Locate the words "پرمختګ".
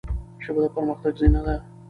0.75-1.13